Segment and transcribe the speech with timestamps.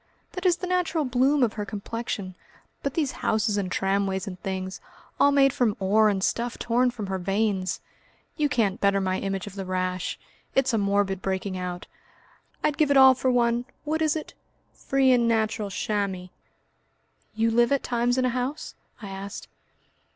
[0.31, 2.33] That is the natural bloom of her complexion.
[2.81, 4.81] But these houses and tramways and things,
[5.19, 7.81] all made from ore and stuff torn from her veins!
[8.35, 10.17] You can't better my image of the rash.
[10.55, 11.85] It's a morbid breaking out!
[12.63, 14.33] I'd give it all for one what is it?
[14.73, 16.29] free and natural chamois."
[17.35, 18.73] "You live at times in a house?"
[19.03, 19.49] I asked.